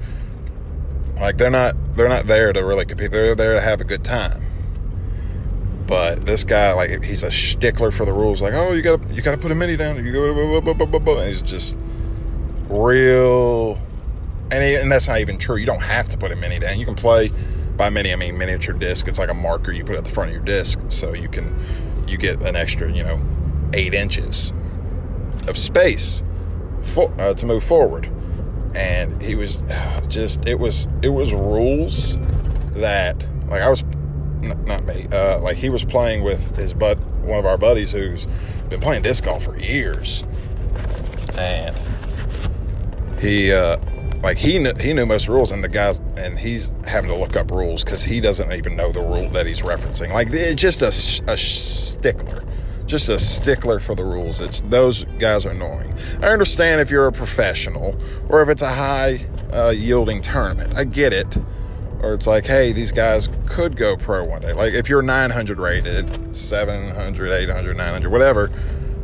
Like 1.15 1.37
they're 1.37 1.49
not 1.49 1.77
they're 1.95 2.09
not 2.09 2.27
there 2.27 2.51
to 2.51 2.59
really 2.59 2.83
compete. 2.83 3.11
They're 3.11 3.35
there 3.35 3.53
to 3.53 3.61
have 3.61 3.79
a 3.79 3.85
good 3.85 4.03
time. 4.03 4.43
But 5.87 6.25
this 6.25 6.43
guy 6.43 6.73
like 6.73 7.05
he's 7.05 7.23
a 7.23 7.31
stickler 7.31 7.91
for 7.91 8.03
the 8.03 8.11
rules. 8.11 8.41
Like 8.41 8.53
oh 8.53 8.73
you 8.73 8.81
gotta 8.81 9.13
you 9.13 9.21
gotta 9.21 9.37
put 9.37 9.53
a 9.53 9.55
mini 9.55 9.77
down. 9.77 10.03
You 10.05 10.11
go 10.11 10.57
and 11.19 11.27
he's 11.29 11.41
just 11.41 11.77
real, 12.71 13.77
and, 14.51 14.63
and 14.63 14.91
that's 14.91 15.07
not 15.07 15.19
even 15.19 15.37
true. 15.37 15.57
You 15.57 15.65
don't 15.65 15.81
have 15.81 16.09
to 16.09 16.17
put 16.17 16.31
a 16.31 16.35
mini 16.35 16.59
down. 16.59 16.79
You 16.79 16.85
can 16.85 16.95
play 16.95 17.31
by 17.77 17.89
mini. 17.89 18.13
I 18.13 18.15
mean 18.15 18.37
miniature 18.37 18.73
disc. 18.73 19.07
It's 19.07 19.19
like 19.19 19.29
a 19.29 19.33
marker 19.33 19.71
you 19.71 19.83
put 19.83 19.95
at 19.95 20.05
the 20.05 20.11
front 20.11 20.29
of 20.29 20.35
your 20.35 20.43
disc, 20.43 20.79
so 20.89 21.13
you 21.13 21.29
can 21.29 21.53
you 22.07 22.17
get 22.17 22.43
an 22.45 22.55
extra, 22.55 22.91
you 22.91 23.03
know, 23.03 23.21
eight 23.73 23.93
inches 23.93 24.53
of 25.47 25.57
space 25.57 26.23
for, 26.81 27.13
uh, 27.19 27.33
to 27.33 27.45
move 27.45 27.63
forward. 27.63 28.09
And 28.75 29.21
he 29.21 29.35
was 29.35 29.61
uh, 29.63 30.01
just 30.07 30.47
it 30.47 30.55
was 30.55 30.87
it 31.01 31.09
was 31.09 31.33
rules 31.33 32.17
that 32.73 33.25
like 33.47 33.61
I 33.61 33.69
was 33.69 33.83
not 34.41 34.83
me 34.85 35.07
uh, 35.11 35.39
like 35.41 35.57
he 35.57 35.69
was 35.69 35.83
playing 35.83 36.23
with 36.23 36.55
his 36.55 36.73
bud 36.73 36.97
one 37.23 37.37
of 37.37 37.45
our 37.45 37.57
buddies 37.57 37.91
who's 37.91 38.27
been 38.69 38.79
playing 38.79 39.03
disc 39.03 39.25
golf 39.25 39.43
for 39.43 39.57
years 39.57 40.25
and 41.37 41.75
he 43.21 43.53
uh, 43.53 43.77
like 44.23 44.37
he 44.37 44.57
knew, 44.57 44.73
he 44.79 44.93
knew 44.93 45.05
most 45.05 45.27
rules 45.27 45.51
and 45.51 45.63
the 45.63 45.69
guys 45.69 45.99
and 46.17 46.37
he's 46.37 46.71
having 46.87 47.09
to 47.09 47.15
look 47.15 47.35
up 47.35 47.51
rules 47.51 47.83
because 47.83 48.03
he 48.03 48.19
doesn't 48.19 48.51
even 48.51 48.75
know 48.75 48.91
the 48.91 49.01
rule 49.01 49.29
that 49.29 49.45
he's 49.45 49.61
referencing. 49.61 50.11
Like 50.11 50.29
it's 50.31 50.61
just 50.61 50.81
a, 50.81 51.31
a 51.31 51.37
stickler. 51.37 52.43
Just 52.87 53.09
a 53.09 53.19
stickler 53.19 53.79
for 53.79 53.95
the 53.95 54.03
rules. 54.03 54.41
It's 54.41 54.61
those 54.61 55.05
guys 55.19 55.45
are 55.45 55.51
annoying. 55.51 55.93
I 56.21 56.29
understand 56.29 56.81
if 56.81 56.89
you're 56.89 57.07
a 57.07 57.11
professional 57.11 57.95
or 58.27 58.41
if 58.41 58.49
it's 58.49 58.63
a 58.63 58.69
high 58.69 59.25
uh, 59.53 59.69
yielding 59.69 60.21
tournament. 60.21 60.75
I 60.75 60.83
get 60.83 61.13
it. 61.13 61.37
Or 62.01 62.15
it's 62.15 62.25
like, 62.25 62.47
hey, 62.47 62.73
these 62.73 62.91
guys 62.91 63.29
could 63.45 63.77
go 63.77 63.95
pro 63.95 64.23
one 64.23 64.41
day. 64.41 64.53
Like 64.53 64.73
if 64.73 64.89
you're 64.89 65.03
900 65.03 65.59
rated, 65.59 66.35
700, 66.35 67.31
800, 67.31 67.77
900, 67.77 68.09
whatever 68.09 68.51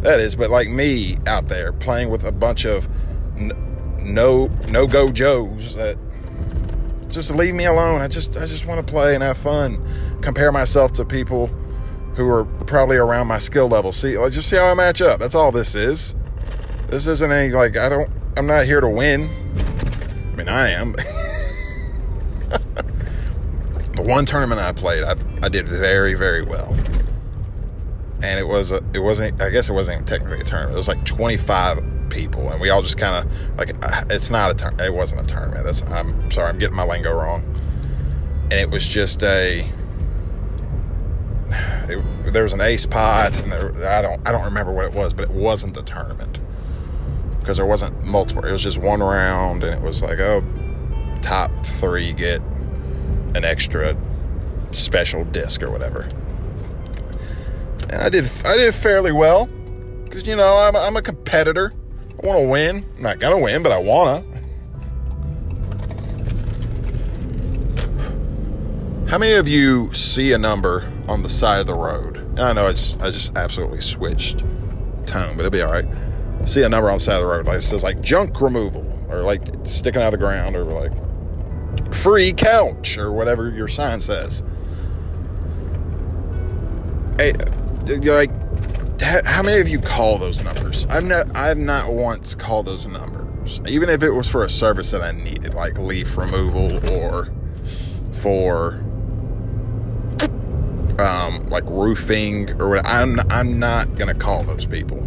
that 0.02 0.20
is. 0.20 0.36
But 0.36 0.50
like 0.50 0.70
me 0.70 1.18
out 1.28 1.48
there 1.48 1.72
playing 1.72 2.10
with 2.10 2.24
a 2.24 2.32
bunch 2.32 2.66
of 2.66 2.90
no 4.08 4.48
no 4.70 4.88
go 4.88 5.12
Joes 5.12 5.76
that 5.76 5.98
just 7.10 7.32
leave 7.32 7.54
me 7.54 7.66
alone. 7.66 8.02
I 8.02 8.08
just 8.08 8.36
I 8.38 8.46
just 8.46 8.66
want 8.66 8.86
to 8.86 8.92
play 8.92 9.14
and 9.16 9.24
have 9.24 9.38
fun. 9.38 9.82
Compare 10.22 10.52
myself 10.52 10.94
to 10.94 11.06
people 11.06 11.48
who 12.16 12.28
are 12.30 12.46
probably 12.66 12.98
around 12.98 13.28
my 13.28 13.38
skill 13.38 13.68
level. 13.68 13.92
See, 13.92 14.14
just 14.30 14.50
see 14.50 14.56
how 14.56 14.66
I 14.66 14.74
match 14.74 15.02
up. 15.02 15.20
That's 15.20 15.36
all 15.36 15.52
this 15.52 15.76
is. 15.76 16.16
This 16.88 17.06
isn't 17.08 17.32
any 17.32 17.54
like 17.54 17.78
I 17.78 17.90
don't. 17.90 18.10
I'm 18.36 18.48
not 18.48 18.66
here 18.66 18.82
to 18.82 18.90
win. 18.90 19.30
I 20.34 20.36
mean, 20.36 20.48
I 20.50 20.70
am. 20.70 20.94
the 23.94 24.04
one 24.04 24.26
tournament 24.26 24.62
I 24.62 24.72
played, 24.72 25.04
I, 25.04 25.16
I 25.42 25.50
did 25.50 25.68
very 25.68 26.14
very 26.14 26.44
well, 26.44 26.76
and 28.22 28.40
it 28.40 28.48
was 28.48 28.72
a, 28.72 28.82
it 28.94 29.00
wasn't. 29.00 29.42
I 29.42 29.50
guess 29.50 29.70
it 29.70 29.74
wasn't 29.74 30.08
technically 30.08 30.40
a 30.42 30.44
tournament. 30.44 30.76
It 30.76 30.78
was 30.78 30.88
like 30.88 31.04
25 31.06 31.97
people, 32.10 32.50
and 32.50 32.60
we 32.60 32.70
all 32.70 32.82
just 32.82 32.98
kind 32.98 33.26
of 33.26 33.58
like 33.58 33.72
uh, 33.84 34.06
it's 34.10 34.30
not 34.30 34.52
a 34.52 34.54
turn. 34.54 34.80
It 34.80 34.94
wasn't 34.94 35.22
a 35.22 35.26
tournament. 35.26 35.66
That's 35.66 35.82
I'm 35.90 36.32
sorry. 36.32 36.50
I'm 36.50 36.60
getting 36.60 36.76
my 36.76 36.86
lingo 36.86 37.14
wrong. 37.14 37.44
And 38.44 38.54
it 38.54 38.70
was 38.70 38.88
just 38.88 39.24
a 39.24 39.60
it, 41.90 42.34
there 42.34 42.44
was 42.44 42.54
an 42.54 42.62
ace 42.62 42.86
pot, 42.86 43.42
and 43.42 43.52
there, 43.52 43.72
I 43.88 44.02
don't 44.02 44.28
I 44.28 44.32
don't 44.32 44.46
remember 44.46 44.72
what 44.72 44.86
it 44.86 44.94
was, 44.94 45.14
but 45.14 45.26
it 45.26 45.32
wasn't 45.32 45.78
a 45.78 45.84
tournament 45.84 46.40
because 47.40 47.58
there 47.58 47.66
wasn't 47.66 48.06
multiple. 48.06 48.46
It 48.46 48.52
was 48.52 48.62
just 48.64 48.78
one 48.78 49.02
round, 49.02 49.64
and 49.64 49.74
it 49.74 49.82
was 49.82 50.02
like 50.02 50.20
oh, 50.20 50.44
top 51.22 51.52
three 51.66 52.14
get 52.14 52.42
an 53.36 53.46
extra 53.46 53.96
special 54.72 55.24
disc 55.26 55.64
or 55.64 55.72
whatever. 55.72 56.10
And 57.90 58.02
I 58.02 58.10
did 58.10 58.30
I 58.44 58.58
did 58.58 58.76
fairly 58.76 59.12
well 59.12 59.48
because 60.04 60.28
you 60.28 60.36
know 60.36 60.58
I'm 60.58 60.76
I'm 60.76 60.98
a 60.98 61.02
competitor. 61.02 61.72
I 62.22 62.26
want 62.26 62.40
to 62.40 62.48
win. 62.48 62.86
I'm 62.98 63.04
not 63.04 63.20
gonna 63.20 63.40
win, 63.40 63.64
but 63.64 63.72
I 63.72 63.78
wanna. 63.78 64.24
How 69.08 69.18
many 69.18 69.34
of 69.34 69.48
you 69.48 69.94
see 69.94 70.34
a 70.34 70.38
number 70.38 70.92
on 71.08 71.24
the 71.24 71.30
side 71.30 71.60
of 71.60 71.68
the 71.68 71.74
road. 71.74 72.18
I 72.40 72.54
know 72.54 72.68
I 72.68 72.72
just 72.72 73.02
I 73.02 73.10
just 73.10 73.36
absolutely 73.36 73.82
switched 73.82 74.40
tone, 75.06 75.36
but 75.38 75.46
it'll 75.46 75.50
be 75.50 75.62
all 75.62 75.72
right. 75.72 75.86
See 76.46 76.64
a 76.64 76.70
number 76.70 76.90
on 76.90 76.98
the 76.98 77.04
side 77.04 77.16
of 77.16 77.22
the 77.22 77.28
road, 77.28 77.46
like 77.46 77.58
it 77.58 77.62
says 77.62 77.84
like 77.84 78.02
junk 78.02 78.40
removal, 78.42 78.86
or 79.10 79.22
like 79.22 79.42
sticking 79.64 80.02
out 80.02 80.14
of 80.14 80.20
the 80.20 80.26
ground, 80.26 80.56
or 80.56 80.64
like 80.64 80.92
free 81.94 82.34
couch, 82.34 82.98
or 82.98 83.12
whatever 83.12 83.50
your 83.50 83.68
sign 83.68 84.00
says. 84.00 84.44
Hey, 87.18 87.34
like, 87.86 88.32
how 89.02 89.44
many 89.44 89.60
of 89.62 89.68
you 89.68 89.80
call 89.80 90.18
those 90.18 90.44
numbers? 90.44 90.86
I've 90.88 91.04
not 91.04 91.36
I've 91.36 91.58
not 91.58 91.94
once 91.94 92.36
called 92.36 92.66
those 92.66 92.88
numbers, 92.88 93.62
even 93.68 93.90
if 93.90 94.04
it 94.04 94.12
was 94.12 94.28
for 94.28 94.44
a 94.44 94.50
service 94.50 94.92
that 94.92 95.02
I 95.02 95.12
needed, 95.12 95.54
like 95.54 95.78
leaf 95.78 96.18
removal 96.18 96.78
or 96.92 97.30
for 98.22 98.84
um, 101.00 101.46
like 101.50 101.64
roofing 101.66 102.50
or 102.60 102.70
what. 102.70 102.86
I'm 102.86 103.20
I'm 103.30 103.60
not 103.60 103.96
gonna 103.96 104.16
call 104.16 104.44
those 104.44 104.66
people, 104.66 105.00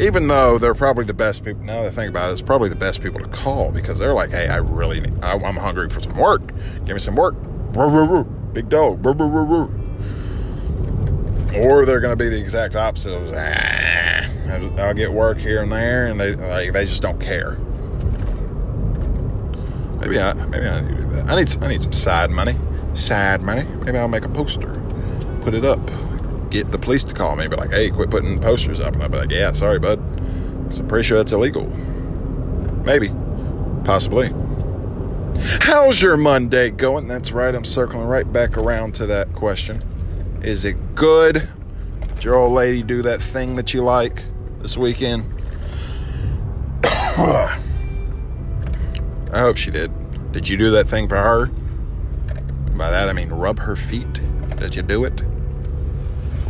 even 0.00 0.28
though 0.28 0.58
they're 0.58 0.74
probably 0.74 1.04
the 1.04 1.14
best 1.14 1.44
people. 1.44 1.62
Now 1.64 1.82
that 1.82 1.92
I 1.92 1.94
think 1.94 2.10
about 2.10 2.30
it, 2.30 2.32
it's 2.32 2.40
probably 2.40 2.68
the 2.68 2.76
best 2.76 3.02
people 3.02 3.20
to 3.20 3.28
call 3.28 3.72
because 3.72 3.98
they're 3.98 4.14
like, 4.14 4.30
hey, 4.30 4.48
I 4.48 4.56
really, 4.56 5.00
need, 5.00 5.22
I, 5.22 5.34
am 5.34 5.56
hungry 5.56 5.90
for 5.90 6.00
some 6.00 6.16
work. 6.16 6.42
Give 6.84 6.94
me 6.94 6.98
some 6.98 7.16
work. 7.16 7.34
Big 8.54 8.68
dog. 8.68 9.02
Or 11.56 11.84
they're 11.86 12.00
going 12.00 12.12
to 12.12 12.16
be 12.16 12.28
the 12.28 12.38
exact 12.38 12.76
opposite 12.76 13.14
of, 13.14 13.32
ah, 13.34 14.82
I'll 14.82 14.94
get 14.94 15.12
work 15.12 15.38
here 15.38 15.62
and 15.62 15.72
there, 15.72 16.06
and 16.06 16.20
they 16.20 16.34
like 16.34 16.72
they 16.72 16.84
just 16.84 17.02
don't 17.02 17.20
care. 17.20 17.52
Maybe 20.00 20.20
I 20.20 20.32
maybe 20.34 20.66
I 20.66 20.80
need 20.80 20.96
to 20.96 21.02
do 21.02 21.10
that. 21.10 21.28
I 21.28 21.36
need 21.36 21.56
I 21.62 21.68
need 21.68 21.82
some 21.82 21.92
side 21.92 22.30
money. 22.30 22.54
Side 22.94 23.42
money. 23.42 23.64
Maybe 23.84 23.98
I'll 23.98 24.08
make 24.08 24.24
a 24.24 24.28
poster 24.28 24.78
put 25.48 25.54
it 25.54 25.64
up. 25.64 25.80
Get 26.50 26.70
the 26.72 26.78
police 26.78 27.02
to 27.04 27.14
call 27.14 27.34
me, 27.34 27.48
be 27.48 27.56
like, 27.56 27.72
hey, 27.72 27.90
quit 27.90 28.10
putting 28.10 28.38
posters 28.38 28.80
up. 28.80 28.92
And 28.92 29.02
I'll 29.02 29.08
be 29.08 29.16
like, 29.16 29.30
yeah, 29.30 29.52
sorry, 29.52 29.78
bud. 29.78 29.98
Because 30.64 30.80
I'm 30.80 30.88
pretty 30.88 31.06
sure 31.06 31.16
that's 31.16 31.32
illegal. 31.32 31.64
Maybe. 32.84 33.10
Possibly. 33.84 34.28
How's 35.60 36.02
your 36.02 36.18
Monday 36.18 36.68
going? 36.68 37.08
That's 37.08 37.32
right. 37.32 37.54
I'm 37.54 37.64
circling 37.64 38.06
right 38.06 38.30
back 38.30 38.58
around 38.58 38.94
to 38.96 39.06
that 39.06 39.32
question. 39.32 39.82
Is 40.42 40.64
it 40.64 40.94
good? 40.94 41.48
Did 42.14 42.24
your 42.24 42.36
old 42.36 42.52
lady 42.52 42.82
do 42.82 43.02
that 43.02 43.22
thing 43.22 43.56
that 43.56 43.74
you 43.74 43.82
like 43.82 44.24
this 44.60 44.76
weekend? 44.76 45.24
I 46.84 47.58
hope 49.32 49.56
she 49.56 49.70
did. 49.70 49.92
Did 50.32 50.48
you 50.48 50.56
do 50.56 50.70
that 50.72 50.88
thing 50.88 51.08
for 51.08 51.16
her? 51.16 51.46
By 52.76 52.90
that 52.90 53.08
I 53.08 53.12
mean 53.12 53.30
rub 53.30 53.58
her 53.58 53.76
feet. 53.76 54.12
Did 54.58 54.76
you 54.76 54.82
do 54.82 55.04
it? 55.04 55.20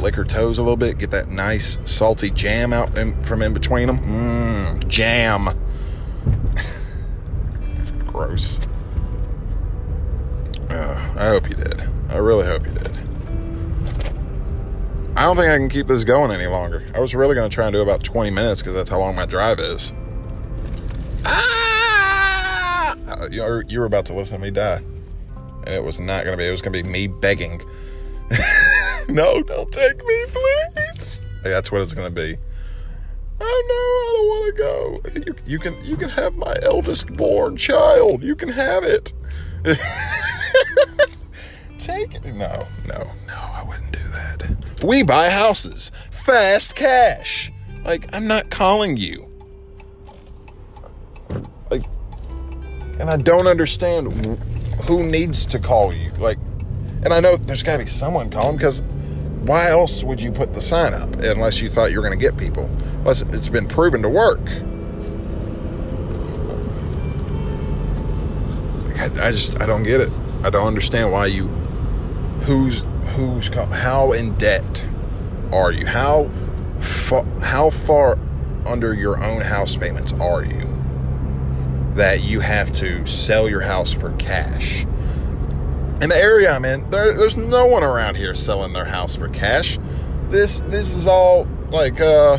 lick 0.00 0.14
her 0.14 0.24
toes 0.24 0.58
a 0.58 0.62
little 0.62 0.76
bit, 0.76 0.98
get 0.98 1.10
that 1.10 1.28
nice 1.28 1.78
salty 1.84 2.30
jam 2.30 2.72
out 2.72 2.96
in, 2.96 3.20
from 3.22 3.42
in 3.42 3.52
between 3.52 3.88
them. 3.88 3.98
Mmm, 3.98 4.88
jam. 4.88 5.48
it's 7.78 7.90
gross. 7.90 8.60
Uh, 10.70 11.14
I 11.16 11.26
hope 11.26 11.48
you 11.48 11.56
did. 11.56 11.82
I 12.08 12.18
really 12.18 12.46
hope 12.46 12.66
you 12.66 12.72
did. 12.72 13.07
I 15.18 15.22
don't 15.22 15.36
think 15.36 15.50
I 15.50 15.58
can 15.58 15.68
keep 15.68 15.88
this 15.88 16.04
going 16.04 16.30
any 16.30 16.46
longer. 16.46 16.86
I 16.94 17.00
was 17.00 17.12
really 17.12 17.34
going 17.34 17.50
to 17.50 17.52
try 17.52 17.66
and 17.66 17.72
do 17.72 17.82
about 17.82 18.04
20 18.04 18.30
minutes 18.30 18.62
because 18.62 18.74
that's 18.74 18.88
how 18.88 19.00
long 19.00 19.16
my 19.16 19.26
drive 19.26 19.58
is. 19.58 19.92
Ah! 21.24 22.94
Uh, 23.08 23.26
you, 23.28 23.64
you 23.66 23.80
were 23.80 23.86
about 23.86 24.06
to 24.06 24.14
listen 24.14 24.36
to 24.36 24.40
me 24.40 24.52
die. 24.52 24.80
And 25.64 25.74
it 25.74 25.82
was 25.82 25.98
not 25.98 26.22
going 26.22 26.34
to 26.34 26.40
be, 26.40 26.46
it 26.46 26.52
was 26.52 26.62
going 26.62 26.72
to 26.72 26.80
be 26.84 26.88
me 26.88 27.08
begging. 27.08 27.60
no, 29.08 29.42
don't 29.42 29.72
take 29.72 29.96
me, 30.06 30.24
please. 30.28 31.20
That's 31.42 31.72
what 31.72 31.82
it's 31.82 31.92
going 31.92 32.14
to 32.14 32.14
be. 32.14 32.36
Oh 33.40 33.64
no, 33.68 33.74
I 33.74 34.12
don't 34.14 34.28
want 34.28 34.46
to 34.46 34.62
go. 34.62 35.02
You, 35.26 35.34
you 35.46 35.58
can 35.58 35.84
you 35.84 35.96
can 35.96 36.10
have 36.10 36.36
my 36.36 36.54
eldest 36.62 37.08
born 37.14 37.56
child. 37.56 38.22
You 38.22 38.36
can 38.36 38.50
have 38.50 38.84
it. 38.84 39.12
Take 41.80 42.14
it. 42.14 42.24
No, 42.34 42.66
no, 42.86 43.12
no, 43.26 43.34
I 43.34 43.64
wouldn't 43.66 43.90
do 43.92 43.98
that. 44.10 44.44
We 44.82 45.02
buy 45.02 45.28
houses. 45.28 45.92
Fast 46.10 46.74
cash. 46.74 47.52
Like, 47.84 48.08
I'm 48.14 48.26
not 48.26 48.50
calling 48.50 48.96
you. 48.96 49.28
Like, 51.70 51.82
and 53.00 53.10
I 53.10 53.16
don't 53.16 53.46
understand 53.46 54.12
who 54.84 55.02
needs 55.04 55.46
to 55.46 55.58
call 55.58 55.92
you. 55.92 56.10
Like, 56.12 56.38
and 57.04 57.12
I 57.12 57.20
know 57.20 57.36
there's 57.36 57.62
got 57.62 57.72
to 57.72 57.78
be 57.78 57.86
someone 57.86 58.30
calling 58.30 58.56
because 58.56 58.82
why 59.42 59.70
else 59.70 60.02
would 60.02 60.20
you 60.20 60.30
put 60.30 60.52
the 60.52 60.60
sign 60.60 60.94
up 60.94 61.08
unless 61.20 61.60
you 61.60 61.70
thought 61.70 61.90
you 61.90 61.96
were 61.98 62.06
going 62.06 62.18
to 62.18 62.22
get 62.22 62.36
people? 62.36 62.64
Unless 62.98 63.22
it's 63.22 63.48
been 63.48 63.66
proven 63.66 64.02
to 64.02 64.08
work. 64.08 64.40
I, 68.98 69.28
I 69.28 69.30
just 69.30 69.60
I 69.60 69.66
don't 69.66 69.84
get 69.84 70.00
it. 70.00 70.10
I 70.42 70.50
don't 70.50 70.66
understand 70.66 71.12
why 71.12 71.26
you 71.26 71.46
who's 72.44 72.82
who's 73.08 73.48
how 73.48 74.12
in 74.12 74.34
debt 74.36 74.84
are 75.52 75.72
you? 75.72 75.86
How 75.86 76.30
fa- 76.80 77.26
how 77.42 77.70
far 77.70 78.18
under 78.66 78.94
your 78.94 79.22
own 79.22 79.40
house 79.40 79.76
payments 79.76 80.12
are 80.14 80.44
you 80.44 80.66
that 81.94 82.22
you 82.22 82.40
have 82.40 82.72
to 82.74 83.04
sell 83.06 83.48
your 83.48 83.62
house 83.62 83.92
for 83.92 84.12
cash? 84.16 84.86
in 86.00 86.10
the 86.10 86.16
area 86.16 86.50
I'm 86.50 86.64
in, 86.64 86.88
there, 86.90 87.12
there's 87.14 87.36
no 87.36 87.66
one 87.66 87.82
around 87.82 88.16
here 88.16 88.34
selling 88.34 88.72
their 88.72 88.84
house 88.84 89.16
for 89.16 89.28
cash. 89.28 89.78
This 90.30 90.60
this 90.68 90.94
is 90.94 91.06
all 91.06 91.46
like 91.70 92.00
uh, 92.00 92.38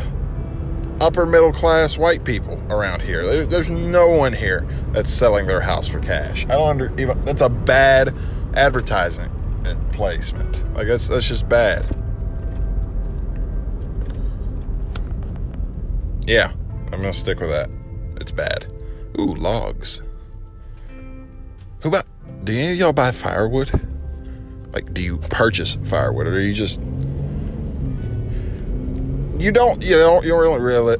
upper 1.00 1.26
middle 1.26 1.52
class 1.52 1.98
white 1.98 2.24
people 2.24 2.60
around 2.70 3.02
here. 3.02 3.26
There, 3.26 3.46
there's 3.46 3.70
no 3.70 4.08
one 4.08 4.32
here 4.32 4.66
that's 4.92 5.10
selling 5.12 5.46
their 5.46 5.60
house 5.60 5.86
for 5.86 6.00
cash. 6.00 6.44
I 6.44 6.52
don't 6.52 6.70
under 6.70 6.92
even. 7.00 7.22
That's 7.24 7.42
a 7.42 7.50
bad 7.50 8.14
advertising 8.54 9.30
placement. 10.00 10.74
Like 10.74 10.86
that's 10.86 11.08
that's 11.08 11.28
just 11.28 11.46
bad. 11.46 11.84
Yeah, 16.22 16.52
I'm 16.86 17.02
gonna 17.02 17.12
stick 17.12 17.38
with 17.38 17.50
that. 17.50 17.68
It's 18.18 18.32
bad. 18.32 18.72
Ooh, 19.18 19.34
logs. 19.34 20.00
Who 21.82 21.90
about 21.90 22.06
do 22.44 22.54
any 22.54 22.72
of 22.72 22.78
y'all 22.78 22.94
buy 22.94 23.10
firewood? 23.10 23.70
Like, 24.72 24.94
do 24.94 25.02
you 25.02 25.18
purchase 25.18 25.76
firewood, 25.84 26.28
or 26.28 26.30
do 26.30 26.40
you 26.40 26.54
just 26.54 26.80
you 29.38 29.52
don't 29.52 29.82
you 29.82 29.96
don't 29.98 30.24
you 30.24 30.30
don't 30.30 30.62
really 30.62 30.96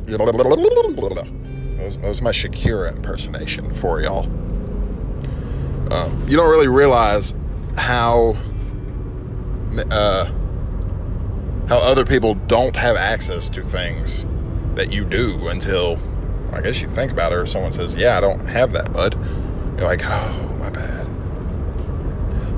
that 1.78 1.84
was, 1.84 1.96
that 1.96 2.08
was 2.08 2.20
my 2.20 2.32
Shakira 2.32 2.94
impersonation 2.94 3.72
for 3.72 4.02
y'all. 4.02 4.28
uh, 5.90 6.10
you 6.26 6.36
don't 6.36 6.50
really 6.50 6.68
realize 6.68 7.34
how 7.78 8.36
uh, 9.90 10.24
how 11.68 11.78
other 11.78 12.04
people 12.04 12.34
don't 12.34 12.74
have 12.76 12.96
access 12.96 13.48
to 13.50 13.62
things 13.62 14.26
that 14.74 14.92
you 14.92 15.04
do 15.04 15.48
until 15.48 15.98
I 16.52 16.60
guess 16.60 16.80
you 16.80 16.88
think 16.88 17.12
about 17.12 17.32
it 17.32 17.36
or 17.36 17.46
someone 17.46 17.72
says, 17.72 17.94
"Yeah, 17.94 18.16
I 18.16 18.20
don't 18.20 18.46
have 18.46 18.72
that, 18.72 18.92
bud." 18.92 19.14
You're 19.78 19.86
like, 19.86 20.04
"Oh, 20.04 20.56
my 20.58 20.70
bad." 20.70 21.08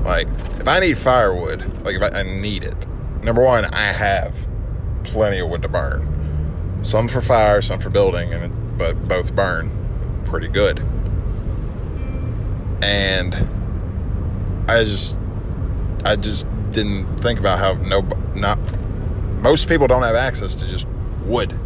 Like, 0.03 0.27
if 0.59 0.67
I 0.67 0.79
need 0.79 0.97
firewood, 0.97 1.61
like 1.85 1.95
if 1.95 2.01
I, 2.01 2.19
I 2.19 2.23
need 2.23 2.63
it, 2.63 2.87
number 3.23 3.43
one, 3.43 3.65
I 3.65 3.91
have 3.91 4.47
plenty 5.03 5.39
of 5.39 5.49
wood 5.49 5.61
to 5.61 5.69
burn. 5.69 6.79
Some 6.81 7.07
for 7.07 7.21
fire, 7.21 7.61
some 7.61 7.79
for 7.79 7.89
building, 7.89 8.33
and 8.33 8.77
but 8.77 9.01
both 9.07 9.35
burn 9.35 9.69
pretty 10.25 10.47
good. 10.47 10.79
And 12.81 13.33
I 14.67 14.83
just, 14.83 15.17
I 16.03 16.15
just 16.15 16.47
didn't 16.73 17.17
think 17.17 17.39
about 17.39 17.59
how 17.59 17.73
no, 17.73 18.01
not 18.35 18.59
most 19.41 19.67
people 19.67 19.87
don't 19.87 20.03
have 20.03 20.15
access 20.15 20.55
to 20.55 20.67
just 20.67 20.87
wood. 21.25 21.57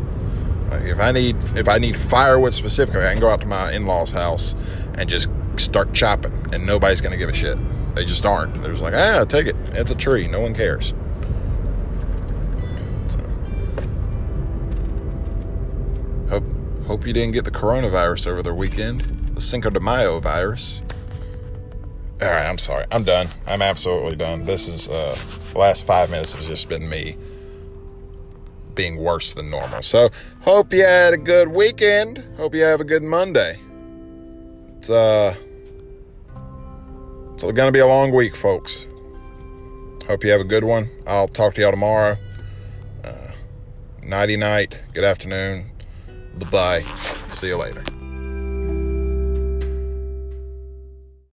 If 0.72 1.00
I 1.00 1.12
need, 1.12 1.38
if 1.56 1.70
I 1.70 1.78
need 1.78 1.96
firewood 1.96 2.54
specifically, 2.54 3.06
I 3.06 3.14
can 3.14 3.22
go 3.22 3.30
out 3.30 3.42
to 3.42 3.48
my 3.48 3.72
in-laws' 3.72 4.12
house 4.12 4.56
and 4.98 5.08
just 5.08 5.30
start 5.56 5.94
chopping, 5.94 6.34
and 6.52 6.66
nobody's 6.66 7.02
gonna 7.02 7.18
give 7.18 7.30
a 7.30 7.34
shit. 7.34 7.58
They 7.96 8.04
just 8.04 8.26
aren't. 8.26 8.62
They're 8.62 8.72
just 8.72 8.84
like, 8.84 8.94
ah, 8.94 9.24
take 9.26 9.48
it. 9.48 9.56
It's 9.74 9.92
a 9.92 9.96
tree. 9.96 10.28
No 10.28 10.42
one 10.42 10.54
cares. 10.54 10.94
So, 13.06 13.20
hope 16.30 16.44
hope 16.86 17.08
you 17.08 17.14
didn't 17.14 17.34
get 17.34 17.46
the 17.46 17.52
coronavirus 17.52 18.28
over 18.28 18.44
the 18.44 18.54
weekend. 18.54 19.02
The 19.36 19.42
Cinco 19.42 19.70
de 19.70 19.80
Mayo 19.80 20.20
virus. 20.20 20.82
All 22.22 22.30
right, 22.30 22.48
I'm 22.48 22.58
sorry. 22.58 22.86
I'm 22.92 23.04
done. 23.04 23.28
I'm 23.46 23.62
absolutely 23.62 24.16
done. 24.16 24.46
This 24.46 24.68
is 24.68 24.90
uh, 24.90 25.18
the 25.54 25.60
last 25.60 25.86
five 25.86 26.10
minutes 26.10 26.34
has 26.36 26.48
just 26.48 26.68
been 26.68 26.90
me 26.90 27.16
being 28.74 28.98
worse 28.98 29.34
than 29.34 29.50
normal. 29.50 29.82
So, 29.84 30.10
hope 30.42 30.74
you 30.74 30.82
had 30.82 31.14
a 31.14 31.18
good 31.18 31.50
weekend. 31.50 32.24
Hope 32.38 32.56
you 32.56 32.62
have 32.62 32.82
a 32.82 32.84
good 32.84 33.04
Monday. 33.04 33.60
It's 34.78 34.90
uh 34.90 35.36
it's 37.34 37.44
to 37.44 37.72
be 37.72 37.80
a 37.80 37.86
long 37.86 38.12
week, 38.12 38.36
folks. 38.36 38.88
Hope 40.08 40.24
you 40.24 40.32
have 40.32 40.42
a 40.42 40.46
good 40.46 40.64
one. 40.64 40.90
I'll 41.06 41.28
talk 41.28 41.54
to 41.56 41.62
y'all 41.62 41.72
tomorrow. 41.72 42.16
Uh, 43.04 43.32
nighty 44.02 44.38
night. 44.38 44.80
Good 44.94 45.04
afternoon. 45.04 45.66
Bye 46.40 46.50
bye. 46.50 46.84
See 47.30 47.48
you 47.48 47.58
later. 47.58 47.84